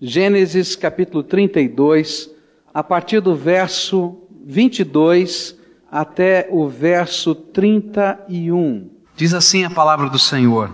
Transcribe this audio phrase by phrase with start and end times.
[0.00, 2.30] Gênesis capítulo 32,
[2.72, 5.56] a partir do verso 22
[5.90, 8.88] até o verso 31.
[9.16, 10.70] Diz assim a palavra do Senhor: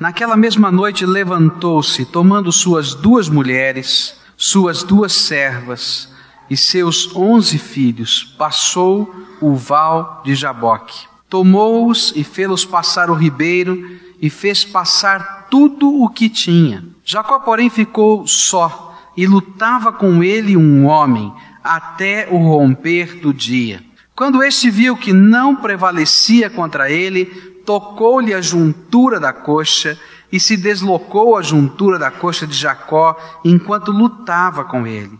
[0.00, 6.12] Naquela mesma noite levantou-se, tomando suas duas mulheres, suas duas servas
[6.50, 11.06] e seus onze filhos, passou o val de Jaboque.
[11.28, 16.93] Tomou-os e fê-los passar o ribeiro e fez passar tudo o que tinha.
[17.04, 21.32] Jacó, porém, ficou só e lutava com ele um homem
[21.62, 23.82] até o romper do dia.
[24.16, 27.26] Quando este viu que não prevalecia contra ele,
[27.66, 29.98] tocou-lhe a juntura da coxa
[30.32, 35.18] e se deslocou a juntura da coxa de Jacó enquanto lutava com ele.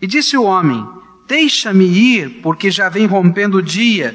[0.00, 0.86] E disse o homem:
[1.26, 4.14] Deixa-me ir, porque já vem rompendo o dia.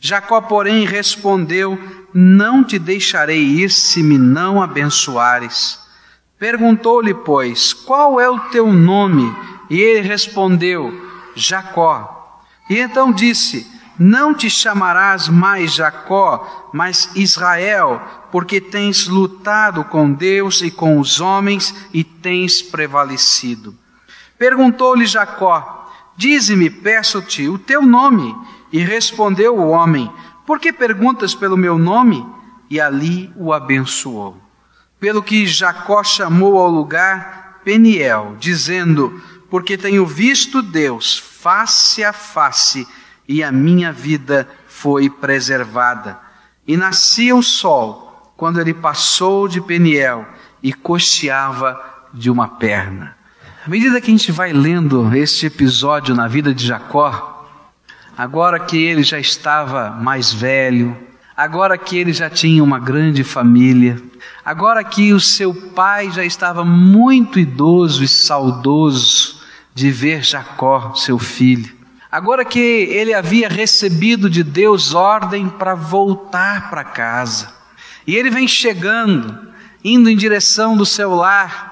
[0.00, 1.78] Jacó, porém, respondeu:
[2.12, 5.78] Não te deixarei ir se me não abençoares.
[6.40, 9.30] Perguntou-lhe, pois, qual é o teu nome?
[9.68, 10.90] E ele respondeu:
[11.34, 12.42] Jacó.
[12.70, 18.00] E então disse: Não te chamarás mais Jacó, mas Israel,
[18.32, 23.76] porque tens lutado com Deus e com os homens e tens prevalecido.
[24.38, 28.34] Perguntou-lhe Jacó: Dize-me, peço-te, o teu nome.
[28.72, 30.10] E respondeu o homem:
[30.46, 32.26] Por que perguntas pelo meu nome?
[32.70, 34.49] E ali o abençoou
[35.00, 42.86] pelo que Jacó chamou ao lugar Peniel, dizendo: Porque tenho visto Deus face a face
[43.26, 46.18] e a minha vida foi preservada.
[46.66, 50.26] E nascia o sol quando ele passou de Peniel
[50.62, 51.80] e costeava
[52.12, 53.16] de uma perna.
[53.64, 57.48] À medida que a gente vai lendo este episódio na vida de Jacó,
[58.16, 60.96] agora que ele já estava mais velho,
[61.36, 64.02] agora que ele já tinha uma grande família,
[64.50, 71.20] agora que o seu pai já estava muito idoso e saudoso de ver Jacó, seu
[71.20, 71.72] filho,
[72.10, 77.54] agora que ele havia recebido de Deus ordem para voltar para casa,
[78.04, 79.38] e ele vem chegando,
[79.84, 81.69] indo em direção do seu lar,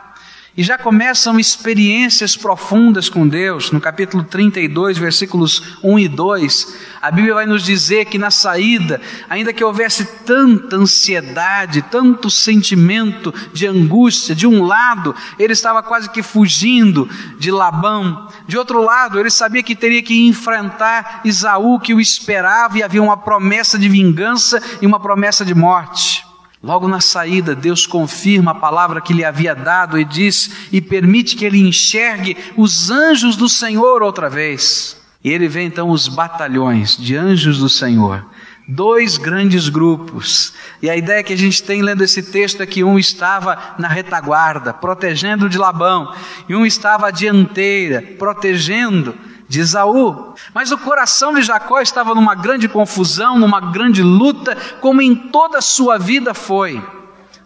[0.59, 3.71] e já começam experiências profundas com Deus.
[3.71, 9.01] No capítulo 32, versículos 1 e 2, a Bíblia vai nos dizer que na saída,
[9.31, 16.11] ainda que houvesse tanta ansiedade, tanto sentimento de angústia, de um lado, ele estava quase
[16.11, 17.09] que fugindo
[17.39, 22.77] de Labão, de outro lado, ele sabia que teria que enfrentar Isaú, que o esperava,
[22.77, 26.28] e havia uma promessa de vingança e uma promessa de morte.
[26.63, 31.37] Logo na saída, Deus confirma a palavra que lhe havia dado e diz e permite
[31.37, 35.01] que ele enxergue os anjos do Senhor outra vez.
[35.23, 38.27] E ele vê então os batalhões de anjos do Senhor,
[38.67, 40.53] dois grandes grupos.
[40.83, 43.89] E a ideia que a gente tem lendo esse texto é que um estava na
[43.89, 46.13] retaguarda, protegendo de Labão,
[46.49, 49.15] e um estava à dianteira, protegendo
[49.49, 50.35] de Esaú.
[50.53, 55.59] Mas o coração de Jacó estava numa grande confusão, numa grande luta, como em toda
[55.59, 56.83] a sua vida foi.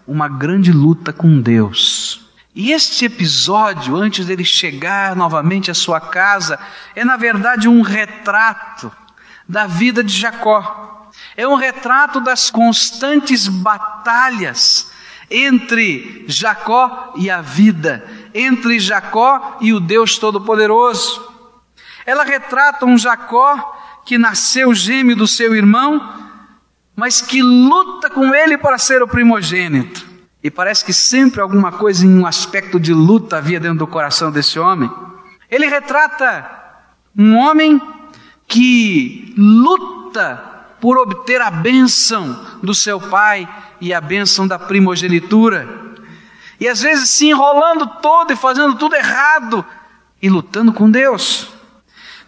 [0.06, 2.20] Uma grande luta com Deus.
[2.54, 6.58] E este episódio, antes dele chegar novamente à sua casa,
[6.94, 8.92] é na verdade um retrato
[9.48, 11.10] da vida de Jacó.
[11.36, 14.90] É um retrato das constantes batalhas
[15.30, 21.31] entre Jacó e a vida, entre Jacó e o Deus Todo-Poderoso.
[22.04, 26.12] Ela retrata um Jacó que nasceu gêmeo do seu irmão,
[26.96, 30.06] mas que luta com ele para ser o primogênito.
[30.42, 34.30] E parece que sempre alguma coisa em um aspecto de luta havia dentro do coração
[34.30, 34.90] desse homem.
[35.48, 36.50] Ele retrata
[37.16, 37.80] um homem
[38.48, 43.48] que luta por obter a bênção do seu pai
[43.80, 45.68] e a bênção da primogenitura.
[46.58, 49.64] E às vezes se enrolando todo e fazendo tudo errado
[50.20, 51.61] e lutando com Deus.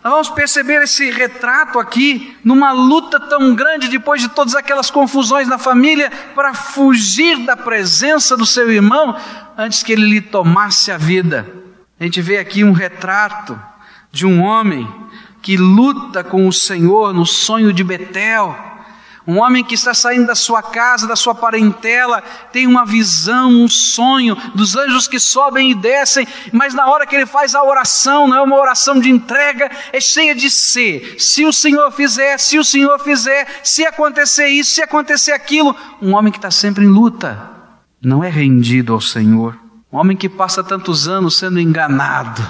[0.05, 5.49] Nós vamos perceber esse retrato aqui numa luta tão grande depois de todas aquelas confusões
[5.49, 9.17] na família para fugir da presença do seu irmão
[9.57, 11.51] antes que ele lhe tomasse a vida.
[11.99, 13.59] A gente vê aqui um retrato
[14.13, 14.87] de um homem
[15.41, 18.74] que luta com o Senhor no sonho de Betel
[19.27, 22.23] um homem que está saindo da sua casa, da sua parentela,
[22.53, 27.17] tem uma visão, um sonho dos anjos que sobem e descem, mas na hora que
[27.17, 31.17] ele faz a oração, não é uma oração de entrega, é cheia de se.
[31.19, 35.75] Se o Senhor fizer, se o Senhor fizer, se acontecer isso, se acontecer aquilo.
[36.03, 37.51] Um homem que está sempre em luta,
[38.03, 39.59] não é rendido ao Senhor.
[39.91, 42.43] Um homem que passa tantos anos sendo enganado,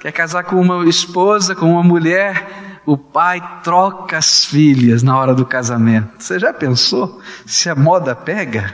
[0.00, 5.34] quer casar com uma esposa, com uma mulher o pai troca as filhas na hora
[5.34, 6.22] do casamento.
[6.22, 8.72] Você já pensou se a moda pega?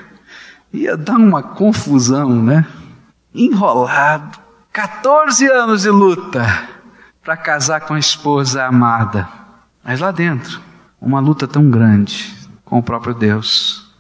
[0.70, 2.66] Ia dar uma confusão, né?
[3.34, 4.38] Enrolado.
[4.70, 6.68] 14 anos de luta
[7.22, 9.28] para casar com a esposa amada.
[9.82, 10.60] Mas lá dentro,
[11.00, 13.90] uma luta tão grande com o próprio Deus.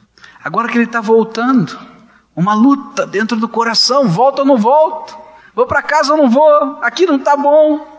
[0.44, 1.78] Agora que ele está voltando,
[2.34, 5.16] uma luta dentro do coração: volto ou não volto?
[5.54, 6.78] Vou para casa ou não vou?
[6.82, 7.91] Aqui não está bom.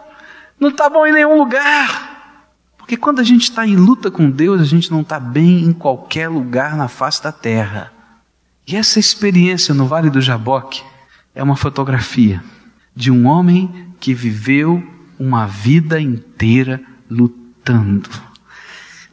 [0.63, 2.39] Não está bom em nenhum lugar.
[2.77, 5.74] Porque quando a gente está em luta com Deus, a gente não está bem em
[5.74, 7.92] qualquer lugar na face da terra.
[8.65, 10.81] E essa experiência no Vale do Jaboque
[11.36, 12.42] é uma fotografia
[12.95, 14.81] de um homem que viveu
[15.19, 16.81] uma vida inteira
[17.12, 18.10] lutando.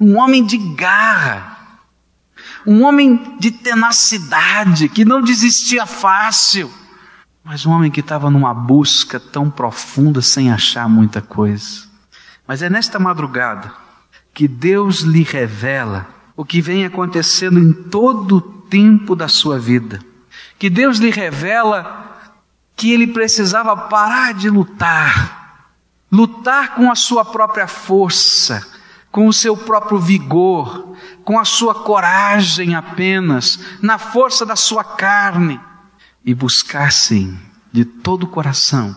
[0.00, 1.80] Um homem de garra,
[2.64, 6.70] um homem de tenacidade, que não desistia fácil,
[7.44, 11.88] mas um homem que estava numa busca tão profunda sem achar muita coisa.
[12.46, 13.72] Mas é nesta madrugada
[14.34, 16.06] que Deus lhe revela
[16.36, 20.00] o que vem acontecendo em todo o tempo da sua vida.
[20.58, 22.08] Que Deus lhe revela
[22.76, 25.66] que ele precisava parar de lutar,
[26.10, 28.66] lutar com a sua própria força,
[29.10, 35.60] com o seu próprio vigor, com a sua coragem apenas, na força da sua carne,
[36.24, 37.38] e buscar sim,
[37.72, 38.96] de todo o coração,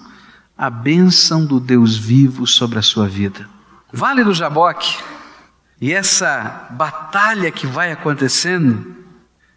[0.58, 3.50] a bênção do Deus vivo sobre a sua vida.
[3.92, 4.98] Vale do Jaboque
[5.80, 8.96] e essa batalha que vai acontecendo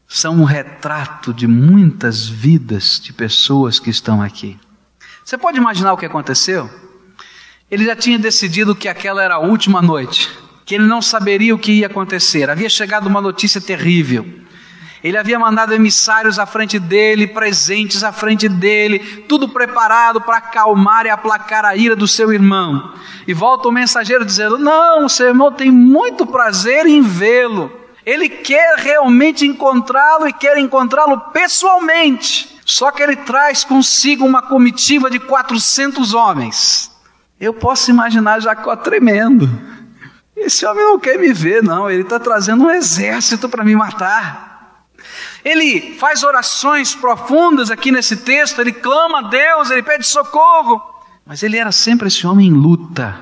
[0.09, 4.59] são um retrato de muitas vidas de pessoas que estão aqui.
[5.25, 6.71] Você pode imaginar o que aconteceu?
[7.71, 10.31] Ele já tinha decidido que aquela era a última noite,
[10.65, 12.49] que ele não saberia o que ia acontecer.
[12.49, 14.25] Havia chegado uma notícia terrível.
[15.06, 18.99] Ele havia mandado emissários à frente dele, presentes à frente dele,
[19.29, 22.93] tudo preparado para acalmar e aplacar a ira do seu irmão.
[23.25, 27.70] E volta o mensageiro dizendo: Não, seu irmão tem muito prazer em vê-lo.
[28.05, 32.58] Ele quer realmente encontrá-lo e quer encontrá-lo pessoalmente.
[32.64, 36.91] Só que ele traz consigo uma comitiva de 400 homens.
[37.41, 39.49] Eu posso imaginar Jacó tremendo.
[40.37, 41.88] Esse homem não quer me ver, não.
[41.88, 44.45] Ele está trazendo um exército para me matar.
[45.46, 50.82] Ele faz orações profundas aqui nesse texto, ele clama a Deus, ele pede socorro.
[51.25, 53.16] Mas ele era sempre esse homem em luta.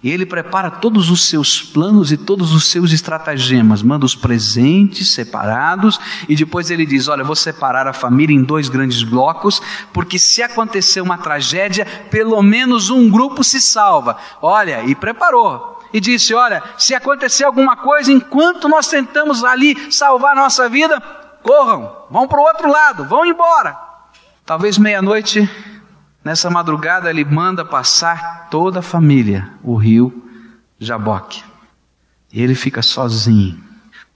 [0.00, 5.10] E ele prepara todos os seus planos e todos os seus estratagemas, manda os presentes
[5.10, 5.98] separados
[6.28, 9.60] e depois ele diz: Olha, vou separar a família em dois grandes blocos,
[9.92, 14.16] porque se acontecer uma tragédia, pelo menos um grupo se salva.
[14.40, 20.36] Olha, e preparou e disse: Olha, se acontecer alguma coisa, enquanto nós tentamos ali salvar
[20.36, 23.78] nossa vida, corram, vão para o outro lado, vão embora.
[24.44, 25.48] Talvez meia-noite,
[26.24, 30.24] nessa madrugada, ele manda passar toda a família o rio
[30.80, 31.44] Jaboque.
[32.32, 33.62] E ele fica sozinho.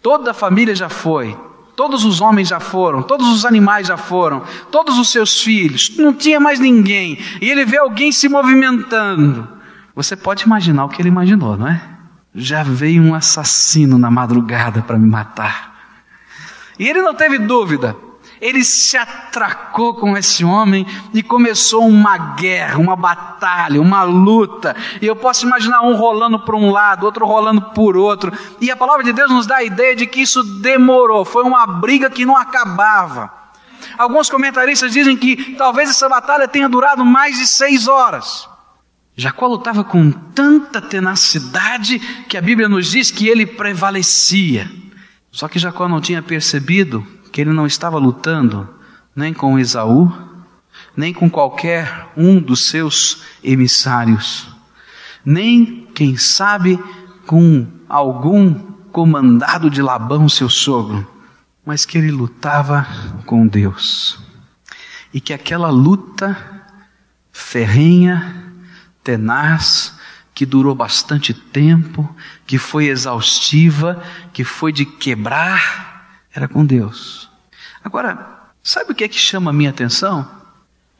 [0.02, 1.38] Toda a família já foi,
[1.76, 6.12] todos os homens já foram, todos os animais já foram, todos os seus filhos, não
[6.12, 7.19] tinha mais ninguém.
[7.40, 9.46] E ele vê alguém se movimentando.
[9.94, 11.80] Você pode imaginar o que ele imaginou, não é?
[12.34, 15.77] Já veio um assassino na madrugada para me matar.
[16.78, 17.96] E ele não teve dúvida.
[18.40, 24.76] Ele se atracou com esse homem e começou uma guerra, uma batalha, uma luta.
[25.02, 28.32] E eu posso imaginar um rolando por um lado, outro rolando por outro.
[28.60, 31.66] E a palavra de Deus nos dá a ideia de que isso demorou, foi uma
[31.66, 33.32] briga que não acabava.
[33.96, 38.48] Alguns comentaristas dizem que talvez essa batalha tenha durado mais de seis horas.
[39.16, 44.70] Jacó lutava com tanta tenacidade que a Bíblia nos diz que ele prevalecia.
[45.30, 48.68] Só que Jacó não tinha percebido que ele não estava lutando
[49.14, 50.12] nem com Esaú,
[50.97, 54.49] nem com qualquer um dos seus emissários,
[55.25, 56.82] nem, quem sabe,
[57.26, 58.54] com algum
[58.90, 61.06] comandado de Labão, seu sogro,
[61.64, 62.87] mas que ele lutava
[63.26, 64.18] com Deus.
[65.12, 66.37] E que aquela luta
[67.30, 68.52] ferrenha,
[69.02, 69.98] tenaz,
[70.38, 72.09] que durou bastante tempo,
[72.47, 74.00] que foi exaustiva,
[74.33, 77.28] que foi de quebrar, era com Deus.
[77.83, 80.30] Agora, sabe o que é que chama a minha atenção?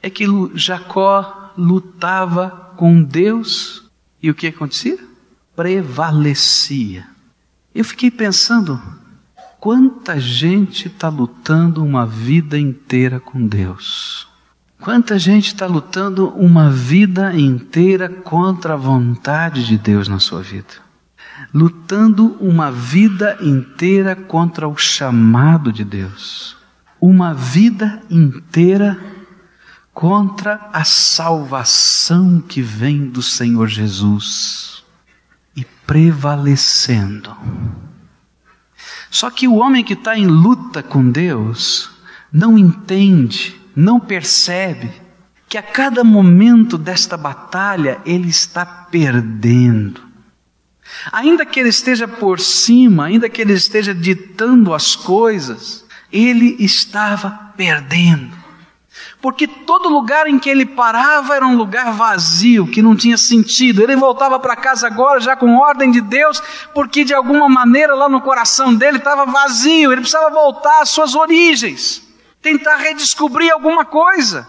[0.03, 3.85] É que Jacó lutava com Deus
[4.21, 4.99] e o que acontecia?
[5.55, 7.07] Prevalecia.
[7.73, 8.83] Eu fiquei pensando,
[9.61, 14.28] quanta gente está lutando uma vida inteira com Deus?
[14.81, 20.87] Quanta gente está lutando uma vida inteira contra a vontade de Deus na sua vida?
[21.53, 26.57] Lutando uma vida inteira contra o chamado de Deus.
[27.01, 28.99] Uma vida inteira
[29.93, 34.85] contra a salvação que vem do Senhor Jesus.
[35.57, 37.37] E prevalecendo.
[39.11, 41.91] Só que o homem que está em luta com Deus
[42.33, 44.91] não entende não percebe
[45.49, 50.03] que a cada momento desta batalha ele está perdendo.
[51.13, 57.53] Ainda que ele esteja por cima, ainda que ele esteja ditando as coisas, ele estava
[57.57, 58.37] perdendo.
[59.23, 63.81] Porque todo lugar em que ele parava era um lugar vazio, que não tinha sentido.
[63.81, 66.43] Ele voltava para casa agora já com ordem de Deus,
[66.75, 69.93] porque de alguma maneira lá no coração dele estava vazio.
[69.93, 72.08] Ele precisava voltar às suas origens,
[72.49, 74.49] tentar redescobrir alguma coisa.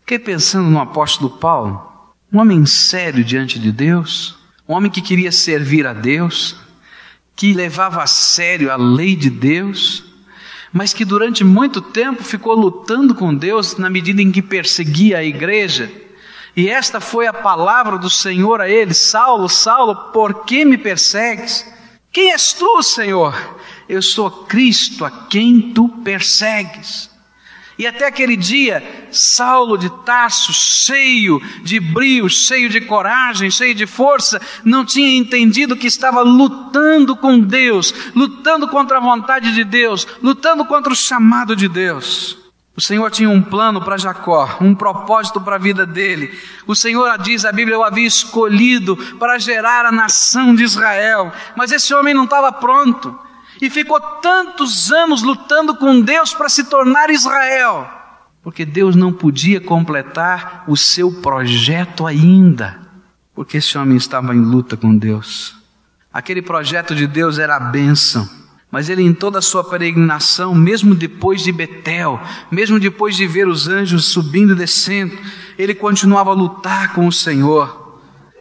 [0.00, 1.92] Fiquei pensando no apóstolo Paulo,
[2.32, 4.36] um homem sério diante de Deus,
[4.66, 6.56] um homem que queria servir a Deus,
[7.36, 10.04] que levava a sério a lei de Deus,
[10.72, 15.24] mas que durante muito tempo ficou lutando com Deus na medida em que perseguia a
[15.24, 15.92] igreja.
[16.56, 21.66] E esta foi a palavra do Senhor a ele: Saulo, Saulo, por que me persegues?
[22.10, 23.34] Quem és tu, Senhor?
[23.86, 27.13] Eu sou Cristo a quem tu persegues.
[27.76, 33.84] E até aquele dia, Saulo de Tarso, cheio de brio, cheio de coragem, cheio de
[33.84, 40.06] força, não tinha entendido que estava lutando com Deus, lutando contra a vontade de Deus,
[40.22, 42.38] lutando contra o chamado de Deus.
[42.76, 46.36] O Senhor tinha um plano para Jacó, um propósito para a vida dele.
[46.66, 51.70] O Senhor diz, a Bíblia, o havia escolhido para gerar a nação de Israel, mas
[51.72, 53.16] esse homem não estava pronto
[53.64, 57.88] e ficou tantos anos lutando com Deus para se tornar Israel,
[58.42, 62.78] porque Deus não podia completar o seu projeto ainda,
[63.34, 65.56] porque esse homem estava em luta com Deus.
[66.12, 68.28] Aquele projeto de Deus era a bênção,
[68.70, 73.48] mas ele, em toda a sua peregrinação, mesmo depois de Betel, mesmo depois de ver
[73.48, 75.16] os anjos subindo e descendo,
[75.56, 77.83] ele continuava a lutar com o Senhor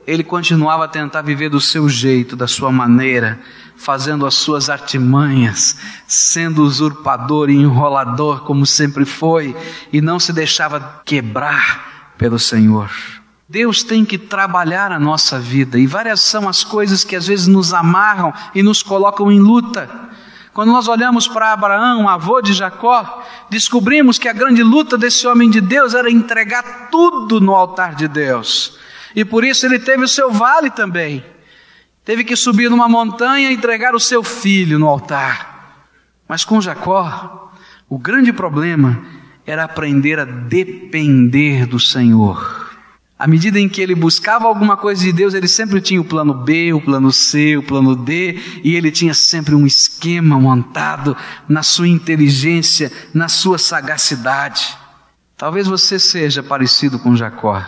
[0.05, 3.39] ele continuava a tentar viver do seu jeito, da sua maneira,
[3.75, 9.55] fazendo as suas artimanhas, sendo usurpador e enrolador como sempre foi,
[9.91, 12.89] e não se deixava quebrar pelo Senhor.
[13.47, 17.47] Deus tem que trabalhar a nossa vida, e várias são as coisas que às vezes
[17.47, 19.89] nos amarram e nos colocam em luta.
[20.53, 25.49] Quando nós olhamos para Abraão, avô de Jacó, descobrimos que a grande luta desse homem
[25.49, 28.77] de Deus era entregar tudo no altar de Deus.
[29.15, 31.23] E por isso ele teve o seu vale também.
[32.05, 35.77] Teve que subir numa montanha e entregar o seu filho no altar.
[36.27, 37.51] Mas com Jacó,
[37.87, 39.05] o grande problema
[39.45, 42.63] era aprender a depender do Senhor.
[43.17, 46.33] À medida em que ele buscava alguma coisa de Deus, ele sempre tinha o plano
[46.33, 51.15] B, o plano C, o plano D, e ele tinha sempre um esquema montado
[51.47, 54.77] na sua inteligência, na sua sagacidade.
[55.37, 57.63] Talvez você seja parecido com Jacó.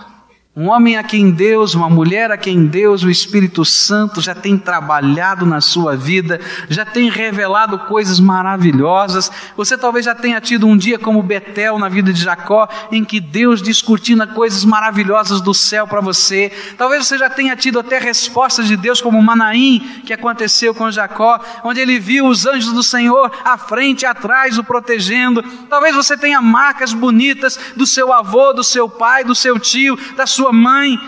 [0.57, 4.57] Um homem a quem Deus, uma mulher a quem Deus, o Espírito Santo já tem
[4.57, 9.29] trabalhado na sua vida, já tem revelado coisas maravilhosas.
[9.57, 13.19] Você talvez já tenha tido um dia como Betel na vida de Jacó, em que
[13.19, 16.49] Deus descortina coisas maravilhosas do céu para você.
[16.77, 21.37] Talvez você já tenha tido até respostas de Deus, como Manaim, que aconteceu com Jacó,
[21.65, 25.43] onde ele viu os anjos do Senhor à frente atrás o protegendo.
[25.69, 30.25] Talvez você tenha marcas bonitas do seu avô, do seu pai, do seu tio, da
[30.25, 30.99] sua sua mãe,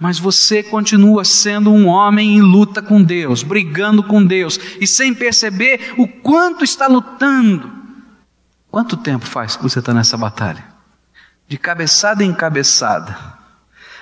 [0.00, 5.14] mas você continua sendo um homem em luta com Deus, brigando com Deus e sem
[5.14, 7.70] perceber o quanto está lutando.
[8.68, 10.64] Quanto tempo faz que você está nessa batalha?
[11.46, 13.16] De cabeçada em cabeçada.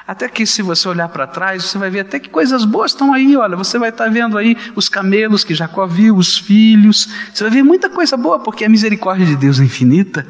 [0.07, 3.13] Até que se você olhar para trás, você vai ver até que coisas boas estão
[3.13, 7.11] aí, olha, você vai estar tá vendo aí os camelos que Jacó viu, os filhos,
[7.35, 10.27] você vai ver muita coisa boa, porque a misericórdia de Deus é infinita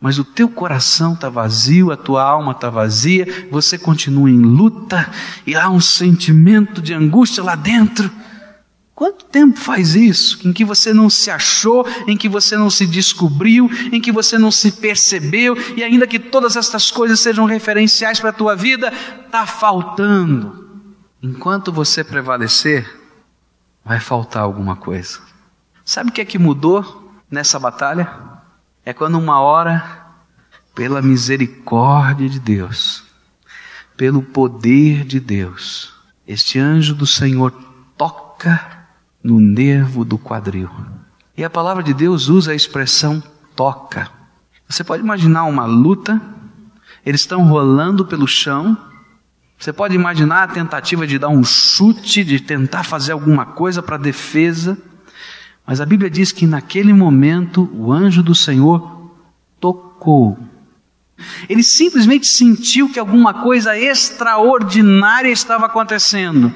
[0.00, 5.10] mas o teu coração está vazio, a tua alma está vazia, você continua em luta
[5.46, 8.10] e há um sentimento de angústia lá dentro.
[8.94, 10.46] Quanto tempo faz isso?
[10.46, 14.38] Em que você não se achou, em que você não se descobriu, em que você
[14.38, 18.92] não se percebeu, e ainda que todas estas coisas sejam referenciais para a tua vida,
[19.24, 20.68] está faltando.
[21.22, 22.90] Enquanto você prevalecer,
[23.84, 25.18] vai faltar alguma coisa.
[25.84, 28.29] Sabe o que é que mudou nessa batalha?
[28.90, 30.04] É quando uma hora,
[30.74, 33.04] pela misericórdia de Deus,
[33.96, 35.94] pelo poder de Deus,
[36.26, 37.52] este anjo do Senhor
[37.96, 38.88] toca
[39.22, 40.68] no nervo do quadril.
[41.36, 43.22] E a palavra de Deus usa a expressão
[43.54, 44.10] toca.
[44.68, 46.20] Você pode imaginar uma luta,
[47.06, 48.76] eles estão rolando pelo chão.
[49.56, 53.96] Você pode imaginar a tentativa de dar um chute, de tentar fazer alguma coisa para
[53.96, 54.76] defesa.
[55.70, 59.08] Mas a Bíblia diz que naquele momento o anjo do Senhor
[59.60, 60.36] tocou.
[61.48, 66.52] Ele simplesmente sentiu que alguma coisa extraordinária estava acontecendo,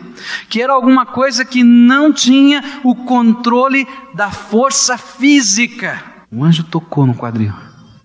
[0.48, 6.02] que era alguma coisa que não tinha o controle da força física.
[6.28, 7.54] O anjo tocou no quadril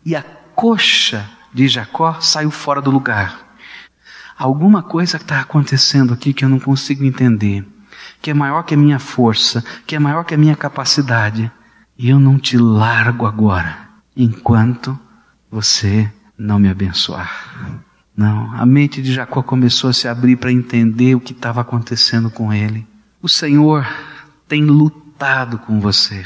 [0.05, 0.21] e a
[0.53, 3.57] coxa de Jacó saiu fora do lugar.
[4.37, 7.65] Alguma coisa está acontecendo aqui que eu não consigo entender,
[8.21, 11.51] que é maior que a minha força, que é maior que a minha capacidade,
[11.97, 13.77] e eu não te largo agora,
[14.15, 14.97] enquanto
[15.51, 17.83] você não me abençoar.
[18.15, 22.29] Não, a mente de Jacó começou a se abrir para entender o que estava acontecendo
[22.29, 22.85] com ele.
[23.21, 23.87] O Senhor
[24.47, 26.25] tem lutado com você,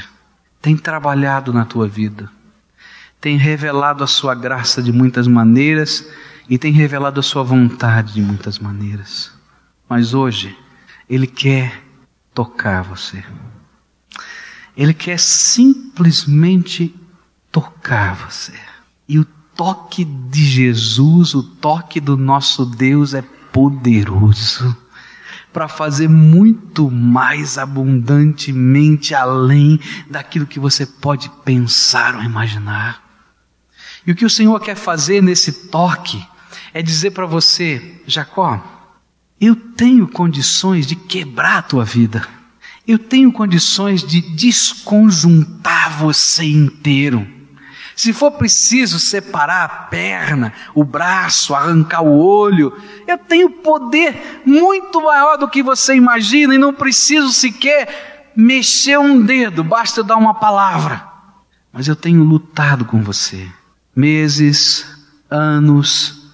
[0.60, 2.30] tem trabalhado na tua vida,
[3.20, 6.08] tem revelado a sua graça de muitas maneiras
[6.48, 9.32] e tem revelado a sua vontade de muitas maneiras.
[9.88, 10.56] Mas hoje,
[11.08, 11.83] Ele quer
[12.34, 13.24] tocar você.
[14.76, 16.94] Ele quer simplesmente
[17.50, 18.52] tocar você.
[19.08, 19.24] E o
[19.54, 24.76] toque de Jesus, o toque do nosso Deus é poderoso
[25.52, 29.78] para fazer muito mais abundantemente além
[30.10, 33.00] daquilo que você pode pensar ou imaginar.
[34.04, 36.26] E o que o Senhor quer fazer nesse toque
[36.72, 38.73] é dizer para você, Jacó,
[39.40, 42.26] eu tenho condições de quebrar a tua vida.
[42.86, 47.26] Eu tenho condições de desconjuntar você inteiro.
[47.96, 52.76] Se for preciso separar a perna, o braço, arrancar o olho,
[53.06, 59.22] eu tenho poder muito maior do que você imagina e não preciso sequer mexer um
[59.24, 61.06] dedo, basta eu dar uma palavra.
[61.72, 63.48] Mas eu tenho lutado com você
[63.94, 64.84] meses,
[65.30, 66.28] anos,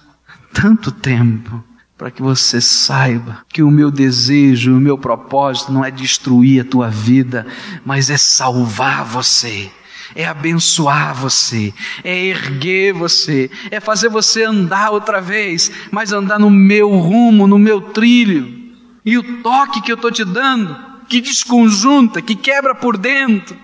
[0.51, 1.63] tanto tempo
[2.01, 6.67] para que você saiba que o meu desejo, o meu propósito não é destruir a
[6.67, 7.45] tua vida,
[7.85, 9.69] mas é salvar você,
[10.15, 11.71] é abençoar você,
[12.03, 17.59] é erguer você, é fazer você andar outra vez, mas andar no meu rumo, no
[17.59, 18.51] meu trilho.
[19.05, 20.75] E o toque que eu estou te dando,
[21.11, 23.57] que desconjunta, que quebra por dentro,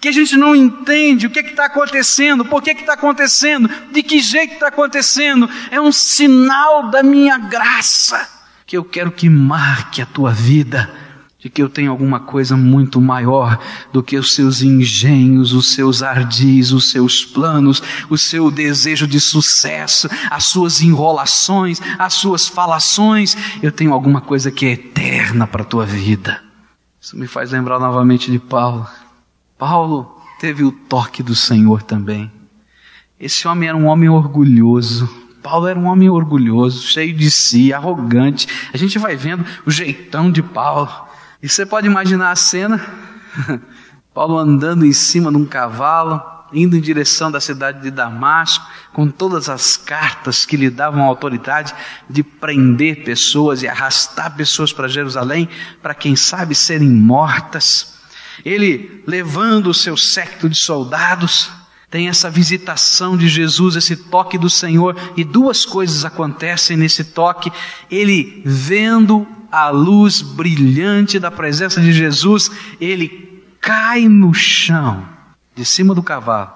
[0.00, 4.04] que a gente não entende o que é está acontecendo, por que está acontecendo, de
[4.04, 8.30] que jeito está acontecendo, é um sinal da minha graça,
[8.64, 10.94] que eu quero que marque a tua vida,
[11.40, 13.58] de que eu tenho alguma coisa muito maior
[13.92, 19.18] do que os seus engenhos, os seus ardis, os seus planos, o seu desejo de
[19.18, 23.36] sucesso, as suas enrolações, as suas falações.
[23.60, 26.40] Eu tenho alguma coisa que é eterna para a tua vida.
[27.02, 28.86] Isso me faz lembrar novamente de Paulo.
[29.58, 32.30] Paulo teve o toque do Senhor também.
[33.18, 35.10] Esse homem era um homem orgulhoso.
[35.42, 38.46] Paulo era um homem orgulhoso, cheio de si, arrogante.
[38.72, 40.88] A gente vai vendo o jeitão de Paulo.
[41.42, 42.80] E você pode imaginar a cena:
[44.14, 49.08] Paulo andando em cima de um cavalo, indo em direção da cidade de Damasco, com
[49.08, 51.74] todas as cartas que lhe davam autoridade
[52.08, 55.48] de prender pessoas e arrastar pessoas para Jerusalém,
[55.82, 57.92] para quem sabe serem mortas
[58.44, 61.50] ele levando o seu séquito de soldados,
[61.90, 67.52] tem essa visitação de Jesus, esse toque do Senhor, e duas coisas acontecem nesse toque.
[67.90, 75.06] Ele vendo a luz brilhante da presença de Jesus, ele cai no chão,
[75.54, 76.52] de cima do cavalo,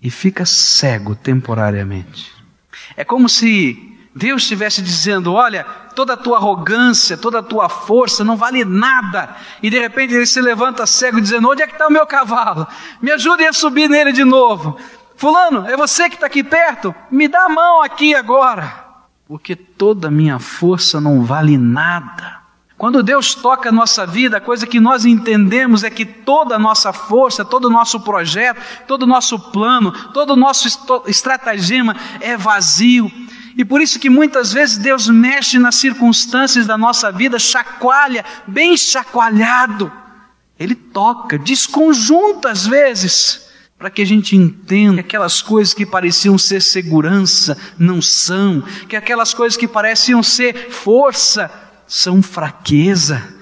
[0.00, 2.32] e fica cego temporariamente.
[2.96, 8.24] É como se Deus estivesse dizendo: Olha, toda a tua arrogância, toda a tua força
[8.24, 9.36] não vale nada.
[9.62, 12.66] E de repente ele se levanta cego, dizendo: Onde é que está o meu cavalo?
[13.02, 14.78] Me ajudem a subir nele de novo.
[15.16, 16.94] Fulano, é você que está aqui perto?
[17.10, 18.86] Me dá a mão aqui agora.
[19.26, 22.45] Porque toda a minha força não vale nada.
[22.76, 26.58] Quando Deus toca a nossa vida, a coisa que nós entendemos é que toda a
[26.58, 30.68] nossa força, todo o nosso projeto, todo o nosso plano, todo o nosso
[31.06, 33.10] estratagema é vazio
[33.56, 38.76] e por isso que muitas vezes Deus mexe nas circunstâncias da nossa vida, chacoalha, bem
[38.76, 39.90] chacoalhado.
[40.58, 46.36] Ele toca, desconjunta às vezes, para que a gente entenda que aquelas coisas que pareciam
[46.36, 51.50] ser segurança não são, que aquelas coisas que pareciam ser força
[51.86, 53.34] são fraqueza,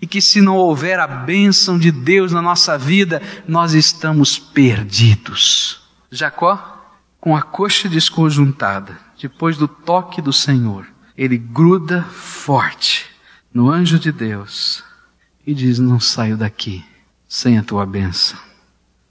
[0.00, 5.80] e que se não houver a bênção de Deus na nossa vida, nós estamos perdidos.
[6.10, 13.06] Jacó, com a coxa desconjuntada, depois do toque do Senhor, ele gruda forte
[13.52, 14.84] no anjo de Deus
[15.46, 16.84] e diz: Não saio daqui
[17.26, 18.38] sem a tua bênção.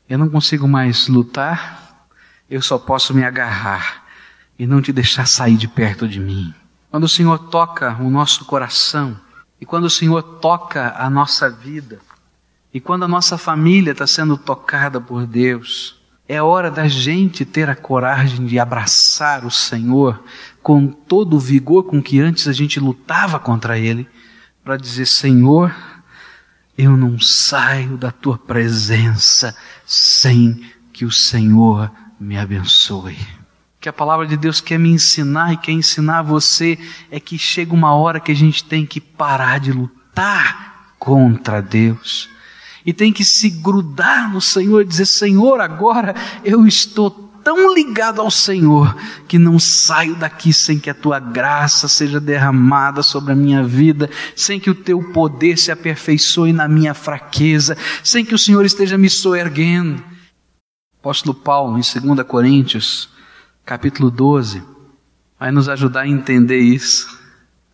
[0.08, 2.08] Eu não consigo mais lutar,
[2.50, 4.06] eu só posso me agarrar
[4.58, 6.54] e não te deixar sair de perto de mim.
[6.95, 9.19] Quando o Senhor toca o nosso coração,
[9.60, 11.99] e quando o Senhor toca a nossa vida,
[12.73, 17.69] e quando a nossa família está sendo tocada por Deus, é hora da gente ter
[17.69, 20.23] a coragem de abraçar o Senhor
[20.63, 24.08] com todo o vigor com que antes a gente lutava contra Ele,
[24.63, 25.75] para dizer: Senhor,
[26.77, 29.53] eu não saio da tua presença
[29.86, 33.17] sem que o Senhor me abençoe.
[33.86, 36.76] Que a palavra de Deus quer me ensinar e quer ensinar você
[37.12, 42.28] é que chega uma hora que a gente tem que parar de lutar contra Deus
[42.84, 47.12] e tem que se grudar no Senhor e dizer: Senhor, agora eu estou
[47.43, 53.04] tão ligado ao Senhor que não saio daqui sem que a tua graça seja derramada
[53.04, 58.26] sobre a minha vida, sem que o teu poder se aperfeiçoe na minha fraqueza, sem
[58.26, 60.04] que o Senhor esteja me soerguendo.
[61.00, 63.13] Apóstolo Paulo, em 2 Coríntios,
[63.65, 64.62] capítulo 12,
[65.39, 67.19] vai nos ajudar a entender isso.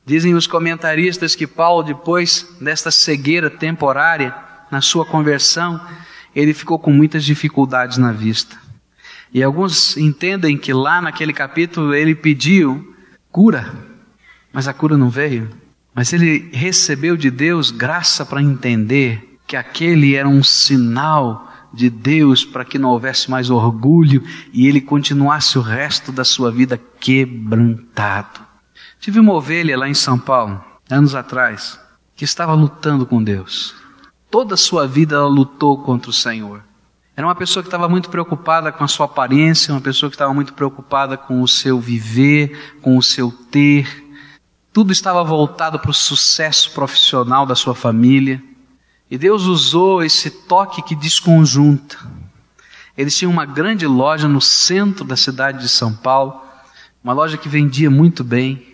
[0.06, 4.34] Dizem os comentaristas que Paulo, depois desta cegueira temporária,
[4.72, 5.80] na sua conversão,
[6.34, 8.58] ele ficou com muitas dificuldades na vista.
[9.34, 12.96] E alguns entendem que lá naquele capítulo ele pediu
[13.30, 13.74] cura,
[14.52, 15.50] mas a cura não veio.
[15.94, 22.44] Mas ele recebeu de Deus graça para entender que aquele era um sinal de Deus
[22.44, 28.42] para que não houvesse mais orgulho e ele continuasse o resto da sua vida quebrantado.
[29.00, 31.80] Tive uma ovelha lá em São Paulo, anos atrás,
[32.16, 33.74] que estava lutando com Deus.
[34.30, 36.64] Toda a sua vida ela lutou contra o Senhor.
[37.16, 40.34] Era uma pessoa que estava muito preocupada com a sua aparência, uma pessoa que estava
[40.34, 44.08] muito preocupada com o seu viver, com o seu ter.
[44.72, 48.42] Tudo estava voltado para o sucesso profissional da sua família.
[49.12, 51.98] E Deus usou esse toque que desconjunta.
[52.98, 56.42] Eles tinham uma grande loja no centro da cidade de São Paulo,
[57.04, 58.66] uma loja que vendia muito bem.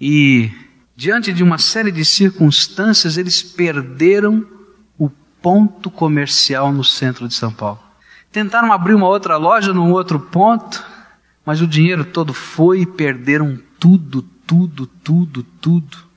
[0.00, 0.52] E,
[0.94, 4.46] diante de uma série de circunstâncias, eles perderam
[5.42, 7.78] ponto comercial no centro de São Paulo.
[8.30, 10.84] Tentaram abrir uma outra loja num outro ponto,
[11.44, 16.07] mas o dinheiro todo foi e perderam tudo, tudo, tudo, tudo.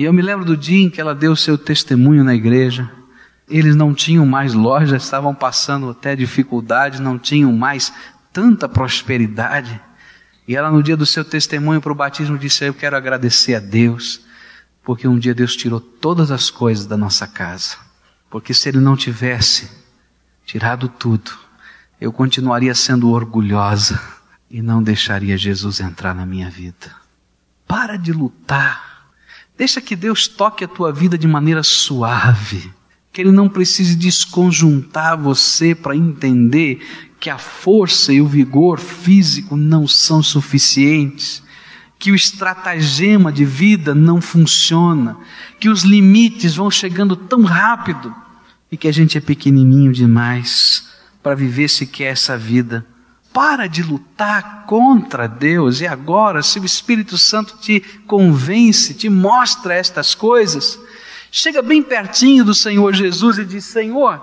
[0.00, 2.90] E eu me lembro do dia em que ela deu seu testemunho na igreja.
[3.46, 7.92] Eles não tinham mais loja, estavam passando até dificuldades, não tinham mais
[8.32, 9.78] tanta prosperidade.
[10.48, 13.60] E ela, no dia do seu testemunho para o batismo, disse: Eu quero agradecer a
[13.60, 14.24] Deus,
[14.82, 17.76] porque um dia Deus tirou todas as coisas da nossa casa.
[18.30, 19.70] Porque se ele não tivesse
[20.46, 21.30] tirado tudo,
[22.00, 24.00] eu continuaria sendo orgulhosa
[24.50, 26.90] e não deixaria Jesus entrar na minha vida.
[27.68, 28.89] Para de lutar.
[29.60, 32.72] Deixa que Deus toque a tua vida de maneira suave.
[33.12, 36.80] Que Ele não precise desconjuntar você para entender
[37.20, 41.42] que a força e o vigor físico não são suficientes
[41.98, 45.18] que o estratagema de vida não funciona,
[45.60, 48.14] que os limites vão chegando tão rápido
[48.72, 50.88] e que a gente é pequenininho demais
[51.22, 52.86] para viver sequer essa vida.
[53.32, 59.74] Para de lutar contra Deus e agora, se o Espírito Santo te convence, te mostra
[59.74, 60.78] estas coisas,
[61.30, 64.20] chega bem pertinho do Senhor Jesus e diz: Senhor,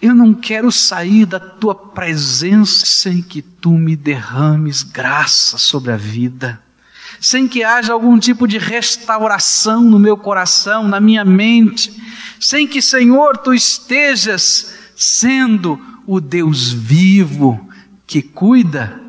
[0.00, 5.96] eu não quero sair da tua presença sem que tu me derrames graça sobre a
[5.96, 6.62] vida
[7.20, 11.90] sem que haja algum tipo de restauração no meu coração, na minha mente,
[12.38, 17.70] sem que, Senhor, tu estejas sendo o Deus vivo
[18.06, 19.00] que cuida,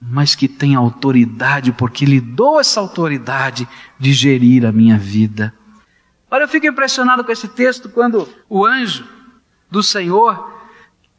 [0.00, 5.54] mas que tem autoridade, porque lhe dou essa autoridade de gerir a minha vida.
[6.30, 9.06] Olha, eu fico impressionado com esse texto quando o anjo
[9.70, 10.58] do Senhor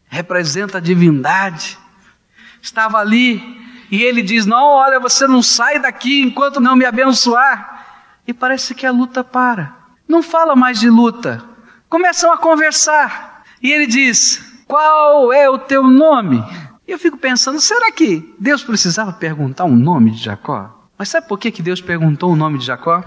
[0.07, 1.77] representa a divindade,
[2.61, 7.85] estava ali e ele diz: Não, olha, você não sai daqui enquanto não me abençoar.
[8.25, 9.75] E parece que a luta para.
[10.07, 11.43] Não fala mais de luta.
[11.89, 13.43] Começam a conversar.
[13.61, 16.41] E ele diz: Qual é o teu nome?
[16.87, 20.89] E eu fico pensando: será que Deus precisava perguntar o nome de Jacó?
[20.97, 23.03] Mas sabe por que, que Deus perguntou o nome de Jacó?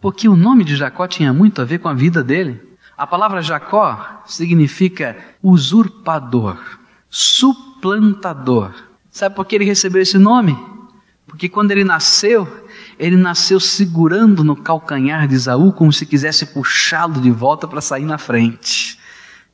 [0.00, 2.60] Porque o nome de Jacó tinha muito a ver com a vida dele.
[2.96, 6.58] A palavra Jacó significa usurpador,
[7.08, 8.72] suplantador.
[9.10, 10.58] Sabe por que ele recebeu esse nome?
[11.26, 12.66] Porque quando ele nasceu,
[12.98, 18.04] ele nasceu segurando no calcanhar de Isaú como se quisesse puxá-lo de volta para sair
[18.04, 18.98] na frente.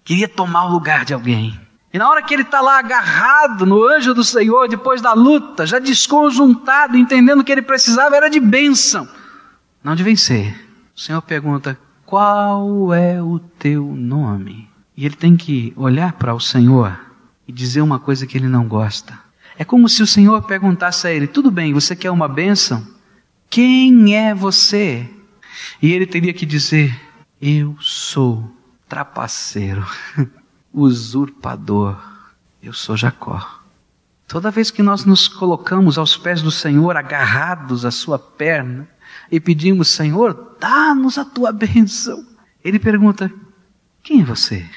[0.03, 1.66] Queria tomar o lugar de alguém.
[1.97, 5.65] E na hora que ele está lá agarrado no anjo do Senhor, depois da luta,
[5.65, 9.09] já desconjuntado, entendendo que ele precisava era de bênção,
[9.83, 10.55] não de vencer.
[10.95, 14.69] O Senhor pergunta: Qual é o teu nome?
[14.95, 17.01] E ele tem que olhar para o Senhor
[17.49, 19.19] e dizer uma coisa que ele não gosta.
[19.57, 22.87] É como se o Senhor perguntasse a ele: Tudo bem, você quer uma bênção?
[23.49, 25.09] Quem é você?
[25.81, 26.95] E ele teria que dizer:
[27.41, 28.55] Eu sou
[28.87, 29.83] trapaceiro,
[30.77, 31.99] usurpador,
[32.63, 33.63] eu sou Jacó.
[34.29, 38.87] Toda vez que nós nos colocamos aos pés do Senhor, agarrados à sua perna,
[39.33, 42.27] e pedimos: Senhor, dá-nos a tua bênção,
[42.63, 43.33] ele pergunta:
[44.03, 44.69] Quem é você?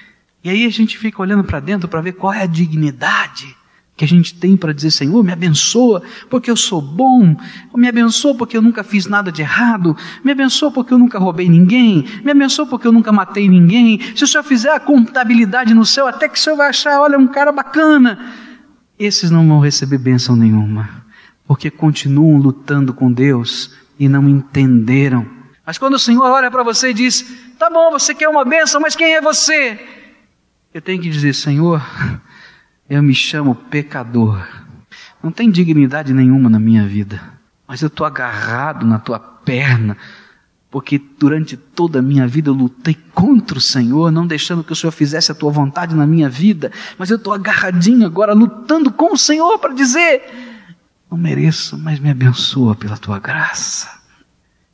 [0.41, 3.57] E aí a gente fica olhando para dentro para ver qual é a dignidade
[3.99, 7.35] que a gente tem para dizer, Senhor, me abençoa porque eu sou bom,
[7.75, 11.49] me abençoa porque eu nunca fiz nada de errado, me abençoa porque eu nunca roubei
[11.49, 13.99] ninguém, me abençoa porque eu nunca matei ninguém.
[14.15, 17.19] Se o Senhor fizer a contabilidade no céu, até que o Senhor vai achar, olha,
[17.19, 18.17] um cara bacana.
[18.97, 20.89] Esses não vão receber bênção nenhuma,
[21.45, 25.27] porque continuam lutando com Deus e não entenderam.
[25.65, 27.25] Mas quando o Senhor olha para você e diz:
[27.59, 29.77] Tá bom, você quer uma bênção, mas quem é você?
[30.73, 31.81] Eu tenho que dizer: Senhor,
[32.89, 34.45] eu me chamo pecador.
[35.21, 37.21] Não tem dignidade nenhuma na minha vida.
[37.67, 39.95] Mas eu estou agarrado na tua perna.
[40.71, 44.75] Porque durante toda a minha vida eu lutei contra o Senhor, não deixando que o
[44.75, 46.71] Senhor fizesse a tua vontade na minha vida.
[46.97, 50.23] Mas eu estou agarradinho agora, lutando com o Senhor para dizer:
[51.11, 53.99] Não mereço, mas me abençoa pela tua graça.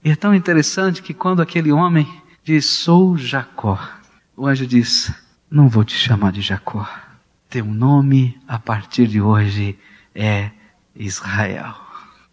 [0.04, 2.08] E é tão interessante que quando aquele homem
[2.44, 3.80] diz: Sou Jacó,
[4.36, 5.14] o anjo diz:
[5.50, 6.86] Não vou te chamar de Jacó
[7.56, 9.80] teu nome a partir de hoje
[10.14, 10.52] é
[10.94, 11.74] Israel.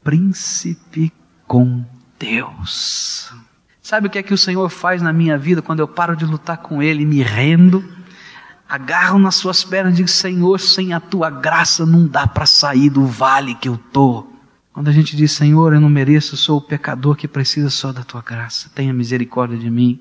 [0.03, 1.13] Príncipe
[1.47, 1.85] com
[2.19, 3.33] Deus.
[3.81, 6.25] Sabe o que é que o Senhor faz na minha vida quando eu paro de
[6.25, 7.89] lutar com Ele e me rendo?
[8.69, 12.91] Agarro nas suas pernas e digo: Senhor, sem a tua graça não dá para sair
[12.91, 14.29] do vale que eu estou.
[14.73, 18.03] Quando a gente diz: Senhor, eu não mereço, sou o pecador que precisa só da
[18.03, 20.01] tua graça, tenha misericórdia de mim.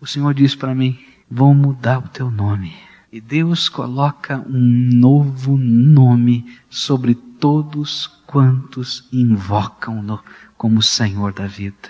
[0.00, 0.98] O Senhor diz para mim:
[1.30, 2.85] Vou mudar o teu nome
[3.16, 10.22] e Deus coloca um novo nome sobre todos quantos invocam-no
[10.54, 11.88] como Senhor da vida.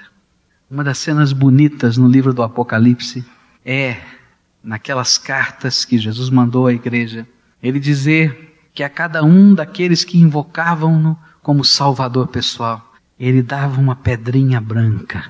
[0.71, 3.25] Uma das cenas bonitas no livro do Apocalipse
[3.65, 3.97] é
[4.63, 7.27] naquelas cartas que Jesus mandou à igreja,
[7.61, 13.97] ele dizer que a cada um daqueles que invocavam-no como Salvador pessoal, ele dava uma
[13.97, 15.29] pedrinha branca.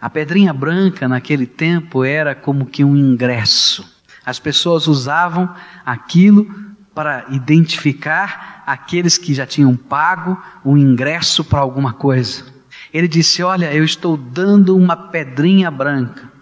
[0.00, 3.93] A pedrinha branca naquele tempo era como que um ingresso
[4.24, 5.52] as pessoas usavam
[5.84, 6.48] aquilo
[6.94, 12.44] para identificar aqueles que já tinham pago o ingresso para alguma coisa.
[12.92, 16.32] Ele disse: Olha, eu estou dando uma pedrinha branca.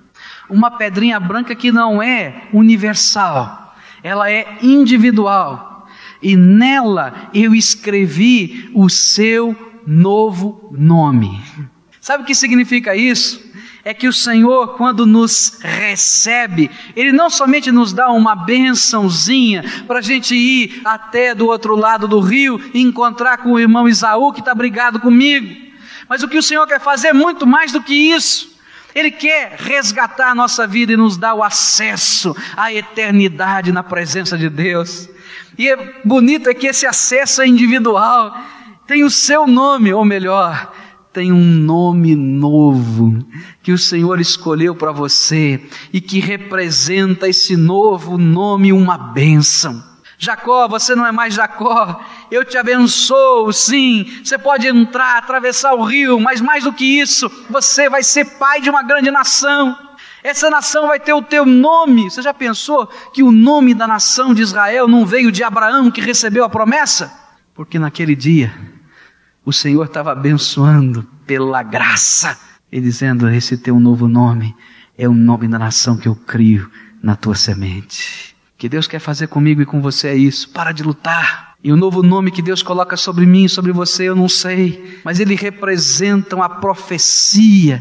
[0.49, 5.88] Uma pedrinha branca que não é universal, ela é individual.
[6.21, 11.42] E nela eu escrevi o seu novo nome.
[12.01, 13.52] Sabe o que significa isso?
[13.85, 19.99] É que o Senhor, quando nos recebe, Ele não somente nos dá uma bençãozinha para
[19.99, 24.33] a gente ir até do outro lado do rio e encontrar com o irmão Isaú
[24.33, 25.73] que está brigado comigo,
[26.09, 28.53] mas o que o Senhor quer fazer é muito mais do que isso.
[28.95, 34.37] Ele quer resgatar a nossa vida e nos dar o acesso à eternidade na presença
[34.37, 35.09] de Deus.
[35.57, 38.37] E é bonito é que esse acesso é individual,
[38.87, 40.73] tem o seu nome, ou melhor,
[41.12, 43.25] tem um nome novo
[43.62, 45.61] que o Senhor escolheu para você
[45.92, 49.83] e que representa esse novo nome, uma bênção.
[50.18, 54.20] Jacó, você não é mais Jacó, eu te abençoo, sim.
[54.22, 58.61] Você pode entrar, atravessar o rio, mas mais do que isso, você vai ser pai
[58.61, 59.77] de uma grande nação.
[60.22, 62.09] Essa nação vai ter o teu nome.
[62.09, 66.01] Você já pensou que o nome da nação de Israel não veio de Abraão que
[66.01, 67.12] recebeu a promessa?
[67.53, 68.55] Porque naquele dia
[69.44, 72.38] o Senhor estava abençoando pela graça
[72.72, 74.56] e dizendo: Esse teu novo nome
[74.96, 76.70] é o nome da nação que eu crio
[77.02, 78.35] na tua semente.
[78.56, 80.48] Que Deus quer fazer comigo e com você é isso.
[80.48, 81.52] Para de lutar.
[81.62, 85.20] E o novo nome que Deus coloca sobre mim sobre você, eu não sei, mas
[85.20, 87.80] ele representa uma profecia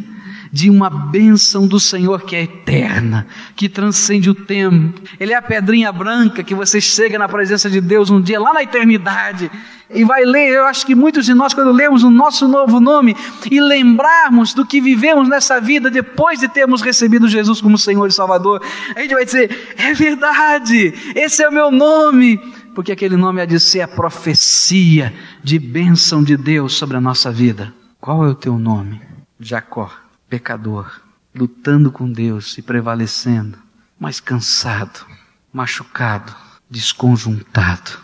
[0.51, 3.25] de uma bênção do Senhor que é eterna,
[3.56, 5.01] que transcende o tempo.
[5.19, 8.54] Ele é a pedrinha branca que você chega na presença de Deus um dia lá
[8.54, 9.49] na eternidade
[9.93, 10.49] e vai ler.
[10.49, 13.15] Eu acho que muitos de nós, quando lemos o nosso novo nome
[13.49, 18.12] e lembrarmos do que vivemos nessa vida depois de termos recebido Jesus como Senhor e
[18.12, 18.62] Salvador,
[18.95, 22.39] a gente vai dizer: é verdade, esse é o meu nome.
[22.73, 27.30] Porque aquele nome há de ser a profecia de bênção de Deus sobre a nossa
[27.30, 27.73] vida.
[27.99, 29.01] Qual é o teu nome?
[29.38, 29.91] Jacó
[30.32, 31.01] pecador,
[31.36, 33.60] lutando com Deus e prevalecendo,
[33.99, 35.06] mas cansado,
[35.51, 36.34] machucado,
[36.69, 37.99] desconjuntado.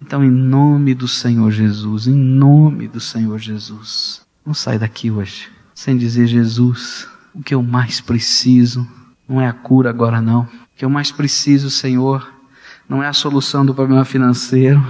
[0.00, 5.48] Então, em nome do Senhor Jesus, em nome do Senhor Jesus, não sai daqui hoje
[5.74, 8.86] sem dizer: Jesus, o que eu mais preciso
[9.28, 10.42] não é a cura agora, não.
[10.42, 12.32] O que eu mais preciso, Senhor,
[12.88, 14.84] não é a solução do problema financeiro.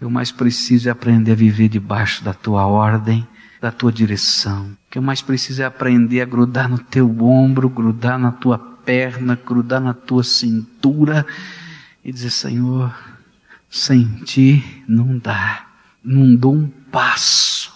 [0.00, 3.26] Eu mais preciso é aprender a viver debaixo da tua ordem
[3.64, 4.66] da tua direção.
[4.66, 8.58] O que eu mais preciso é aprender a grudar no teu ombro, grudar na tua
[8.58, 11.26] perna, grudar na tua cintura
[12.04, 12.94] e dizer: Senhor,
[13.74, 15.66] sem ti não dá,
[16.02, 17.74] não dou um passo,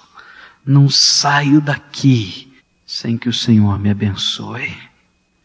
[0.64, 2.52] não saio daqui
[2.87, 4.72] sem que o Senhor me abençoe.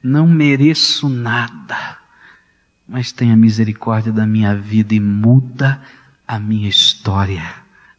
[0.03, 1.97] Não mereço nada,
[2.87, 5.81] mas tenha misericórdia da minha vida e muda
[6.27, 7.55] a minha história,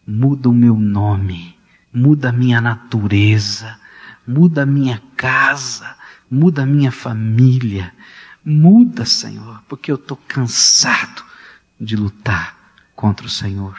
[0.06, 1.58] muda o meu nome,
[1.92, 3.76] muda a minha natureza,
[4.24, 5.96] muda a minha casa,
[6.30, 7.92] muda a minha família.
[8.44, 11.33] Muda, Senhor, porque eu estou cansado
[11.80, 12.56] de lutar
[12.94, 13.78] contra o Senhor.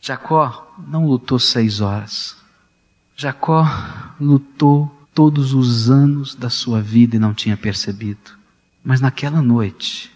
[0.00, 2.36] Jacó não lutou seis horas.
[3.16, 3.66] Jacó
[4.20, 8.38] lutou todos os anos da sua vida e não tinha percebido.
[8.84, 10.12] Mas naquela noite,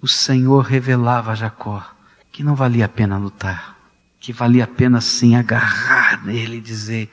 [0.00, 1.84] o Senhor revelava a Jacó
[2.30, 3.76] que não valia a pena lutar,
[4.18, 7.12] que valia a pena sim agarrar nele e dizer: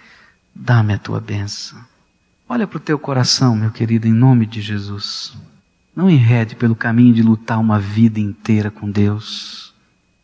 [0.54, 1.80] Dá-me a tua bênção.
[2.49, 5.34] Olha para o teu coração, meu querido, em nome de Jesus.
[5.95, 9.73] Não enrede pelo caminho de lutar uma vida inteira com Deus.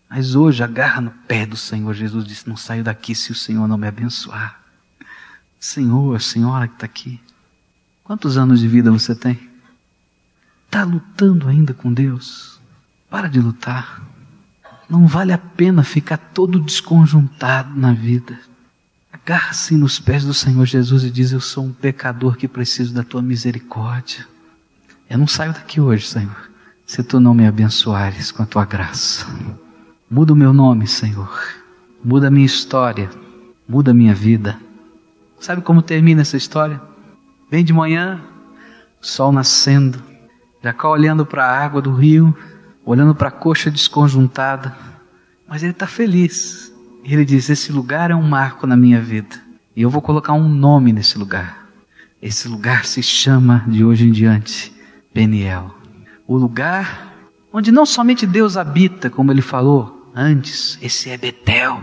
[0.10, 1.93] Mas hoje agarra no pé do Senhor.
[1.93, 4.62] Jesus disse: Não saio daqui se o Senhor não me abençoar.
[5.60, 7.19] Senhor, Senhora que está aqui,
[8.03, 9.38] quantos anos de vida você tem?
[10.65, 12.60] Está lutando ainda com Deus?
[13.10, 14.01] Para de lutar.
[14.89, 18.39] Não vale a pena ficar todo desconjuntado na vida.
[19.12, 23.03] Agarra-se nos pés do Senhor Jesus e diz: Eu sou um pecador que preciso da
[23.03, 24.25] tua misericórdia.
[25.09, 26.49] Eu não saio daqui hoje, Senhor,
[26.85, 29.25] se tu não me abençoares com a tua graça.
[30.11, 31.31] Muda o meu nome, Senhor.
[32.03, 33.09] Muda a minha história.
[33.67, 34.59] Muda a minha vida.
[35.39, 36.81] Sabe como termina essa história?
[37.49, 38.21] Vem de manhã,
[38.99, 40.03] sol nascendo,
[40.61, 42.35] Jacó olhando para a água do rio,
[42.83, 44.75] olhando para a coxa desconjuntada,
[45.47, 46.73] mas ele está feliz.
[47.05, 49.41] Ele diz: Esse lugar é um marco na minha vida,
[49.73, 51.69] e eu vou colocar um nome nesse lugar.
[52.21, 54.76] Esse lugar se chama de hoje em diante
[55.17, 55.73] Peniel.
[56.27, 57.12] O lugar
[57.51, 61.82] onde não somente Deus habita, como ele falou antes, esse é Betel,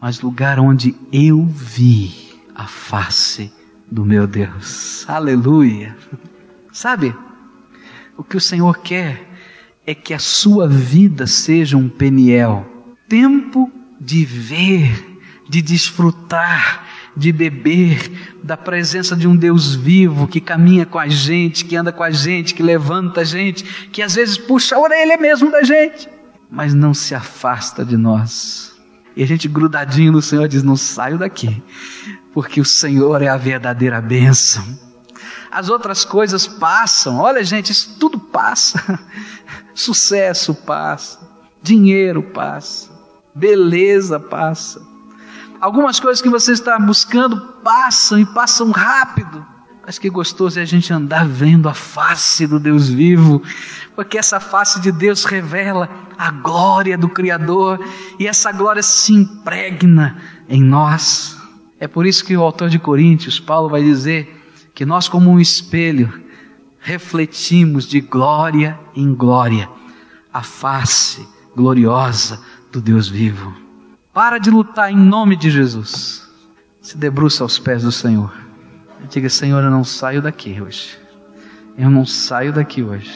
[0.00, 3.52] mas lugar onde eu vi a face
[3.90, 5.04] do meu Deus.
[5.06, 5.94] Aleluia.
[6.72, 7.14] Sabe,
[8.16, 9.30] o que o Senhor quer
[9.86, 12.64] é que a sua vida seja um Peniel
[13.06, 18.10] tempo de ver, de desfrutar, de beber
[18.42, 22.10] da presença de um Deus vivo que caminha com a gente, que anda com a
[22.10, 26.08] gente, que levanta a gente, que às vezes puxa a orelha mesmo da gente,
[26.50, 28.74] mas não se afasta de nós.
[29.16, 31.62] E a gente grudadinho no Senhor diz: Não saio daqui,
[32.32, 34.64] porque o Senhor é a verdadeira bênção.
[35.50, 38.98] As outras coisas passam, olha, gente, isso tudo passa.
[39.72, 41.20] Sucesso passa,
[41.62, 42.90] dinheiro passa,
[43.34, 44.93] beleza passa
[45.64, 49.46] Algumas coisas que você está buscando passam e passam rápido.
[49.86, 53.42] Mas que gostoso é a gente andar vendo a face do Deus vivo,
[53.96, 57.82] porque essa face de Deus revela a glória do Criador
[58.18, 60.18] e essa glória se impregna
[60.50, 61.38] em nós.
[61.80, 65.40] É por isso que o autor de Coríntios, Paulo, vai dizer que nós, como um
[65.40, 66.12] espelho,
[66.78, 69.66] refletimos de glória em glória
[70.30, 72.38] a face gloriosa
[72.70, 73.63] do Deus vivo.
[74.14, 76.30] Para de lutar em nome de Jesus.
[76.80, 78.32] Se debruça aos pés do Senhor.
[79.02, 80.96] E diga: Senhor, eu não saio daqui hoje.
[81.76, 83.12] Eu não saio daqui hoje.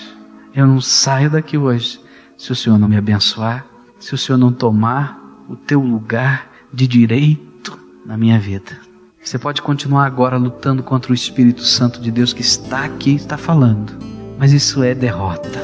[0.53, 2.01] Eu não saio daqui hoje.
[2.37, 3.65] Se o Senhor não me abençoar,
[4.01, 8.77] se o Senhor não tomar o teu lugar de direito na minha vida.
[9.23, 13.37] Você pode continuar agora lutando contra o Espírito Santo de Deus que está aqui, está
[13.37, 13.93] falando.
[14.37, 15.61] Mas isso é derrota.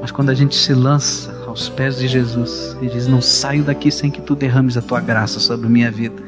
[0.00, 3.90] Mas quando a gente se lança aos pés de Jesus e diz: Não saio daqui
[3.90, 6.22] sem que tu derrames a tua graça sobre minha vida.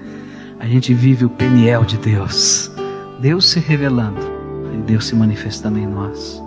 [0.58, 2.70] A gente vive o peniel de Deus,
[3.20, 4.20] Deus se revelando
[4.74, 6.42] e Deus se manifestando em nós.